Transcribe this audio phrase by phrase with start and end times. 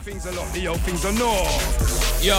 [0.00, 1.50] things are not, the old things are not.
[2.20, 2.36] Yo,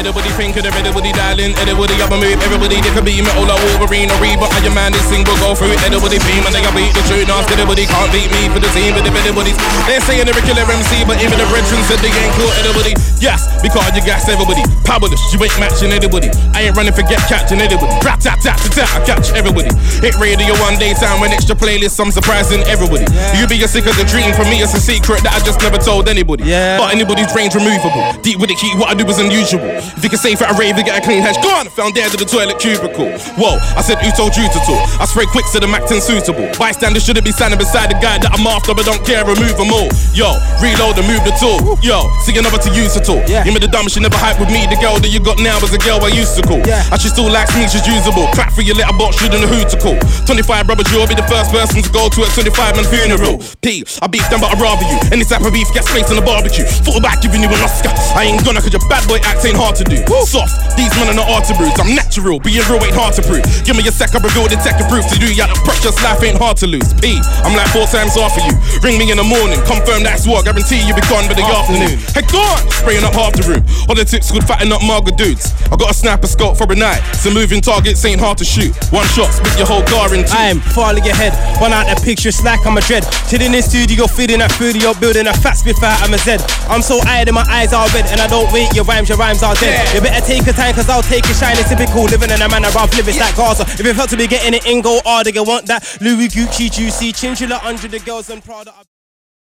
[0.00, 3.60] everybody thinking of everybody dialing, everybody up and move, everybody they can be metal like
[3.76, 5.76] Wolverine or Reaper, and your man this thing will go through.
[5.76, 8.60] It, everybody beam and they can beat the truth, now everybody can't beat me for
[8.64, 11.80] the team, but if anybody's, they're saying they're a killer MC, but even the brethren
[11.84, 16.32] said they ain't caught everybody, yes, because you gas everybody, powerless, you ain't matching anybody,
[16.56, 19.68] I ain't running for get catching anybody, rat tat tat tat tat, I catch everybody,
[20.00, 23.04] hit radio one day time 1Xtra playlist, I'm surprising everybody,
[23.36, 25.60] you be as sick as a dream, for me it's a secret that I just
[25.60, 26.79] never told anybody, Yeah.
[26.80, 30.08] But anybody's range removable, deep with the key, what I do is unusual, if you
[30.08, 32.24] can say for a rave, you get a clean hash, gone, found dead in the
[32.24, 35.68] toilet cubicle, whoa, I said who told you to talk, I spray quick so the
[35.68, 39.04] Mac 10 suitable, bystanders shouldn't be standing beside the guy that I'm after, but don't
[39.04, 40.32] care, remove them all, yo,
[40.64, 43.44] reload and move the tool, yo, see another to use at all, Yeah.
[43.44, 45.60] you made the dumb, she never hype with me, the girl that you got now
[45.60, 46.80] was a girl I used to call, Yeah.
[46.88, 49.60] and she still likes me, she's usable, clap for your little letterbox, shouldn't know who
[49.68, 52.88] to call, 25 brothers, you'll be the first person to go to a 25 man
[52.88, 56.08] funeral, P, I beef them but I'd rather you, any type of beef, get space
[56.08, 59.06] on the barbecue, thought about giving you an Oscar, I ain't gonna cause your bad
[59.08, 61.94] boy act ain't hard to do, soft, these men are not hard to bruise, I'm
[61.94, 64.76] natural, being real ain't hard to prove, give me a sec, I reveal the tech
[64.78, 65.06] and proof.
[65.10, 67.16] To do, yeah, the precious life ain't hard to lose, P,
[67.46, 70.44] I'm like four times off for you, ring me in the morning, confirm that's what,
[70.44, 73.62] guarantee you be gone by the afternoon, hey go on, spraying up half the room,
[73.88, 76.76] all the tips good fatting up marga dudes, I got a sniper scope for a
[76.76, 80.26] night, so moving targets ain't hard to shoot, one shot, split your whole car in
[80.26, 83.04] two, I'm falling ahead, one out the picture, it's like I'm a dread.
[83.28, 86.38] Chilling in studio, feeding that food, you're building a fat spit out, I'm a Z.
[86.66, 89.18] I'm so eyed and my eyes are red, and I don't wait your rhymes, your
[89.18, 89.86] rhymes are dead.
[89.88, 89.94] Yeah.
[89.94, 91.56] You better take your time, cause I'll take it shine.
[91.58, 93.62] It's typical living in a manner of living like Gaza.
[93.62, 96.70] If it felt to be getting it in, go harder, you want that Louis Gucci,
[96.70, 98.72] juicy, chinchilla under the girls and Prada.